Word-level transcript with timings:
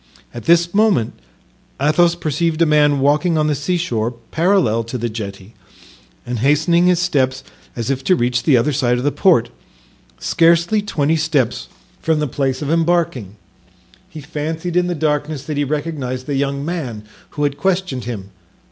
At 0.33 0.45
this 0.45 0.73
moment 0.73 1.13
Athos 1.79 2.15
perceived 2.15 2.59
a 2.63 2.65
man 2.65 3.01
walking 3.01 3.37
on 3.37 3.45
the 3.45 3.53
seashore 3.53 4.09
parallel 4.31 4.83
to 4.85 4.97
the 4.97 5.09
jetty, 5.09 5.53
and 6.25 6.39
hastening 6.39 6.87
his 6.87 6.97
steps, 6.99 7.43
as 7.75 7.91
if 7.91 8.03
to 8.05 8.15
reach 8.15 8.41
the 8.41 8.57
other 8.57 8.73
side 8.73 8.97
of 8.97 9.03
the 9.03 9.11
port, 9.11 9.51
scarcely 10.17 10.81
twenty 10.81 11.17
steps 11.17 11.67
from 12.01 12.17
the 12.19 12.25
place 12.25 12.63
of 12.63 12.71
embarking. 12.71 13.35
He 14.09 14.21
fancied 14.21 14.75
in 14.75 14.87
the 14.87 14.95
darkness 14.95 15.43
that 15.43 15.57
he 15.57 15.63
recognized 15.63 16.25
the 16.25 16.33
young 16.33 16.65
man 16.65 17.03
who 17.37 17.43
had 17.43 17.57
questioned 17.59 18.05
him. 18.05 18.31